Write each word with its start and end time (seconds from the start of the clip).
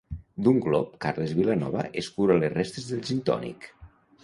D'un 0.45 0.55
glop 0.67 0.95
Carles 1.05 1.35
Vilanova 1.41 1.85
escura 2.03 2.39
les 2.41 2.53
restes 2.57 2.91
de 2.95 3.01
gintònic. 3.13 3.71